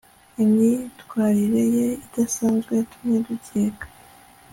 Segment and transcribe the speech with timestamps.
[0.43, 3.85] imyitwarire ye idasanzwe yatumye dukeka